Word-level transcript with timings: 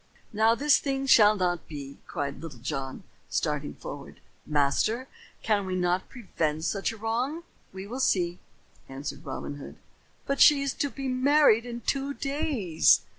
"Now 0.33 0.55
this 0.55 0.79
thing 0.79 1.05
shall 1.05 1.35
not 1.35 1.67
be," 1.67 1.99
cried 2.07 2.41
Little 2.41 2.57
John, 2.57 3.03
starting 3.29 3.75
forward. 3.75 4.19
"Master, 4.47 5.07
can 5.43 5.67
we 5.67 5.75
not 5.75 6.09
prevent 6.09 6.63
such 6.63 6.91
a 6.91 6.97
wrong?" 6.97 7.43
"We 7.71 7.85
will 7.85 7.99
see," 7.99 8.39
answered 8.89 9.23
Robin 9.23 9.57
Hood. 9.57 9.75
"But 10.25 10.41
she 10.41 10.63
is 10.63 10.73
to 10.73 10.89
be 10.89 11.07
married 11.07 11.67
in 11.67 11.81
two 11.81 12.15
days." 12.15 13.01